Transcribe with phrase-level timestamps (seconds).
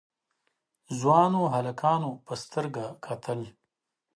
[0.99, 3.39] ځوانو هلکانو په سترګه کتل.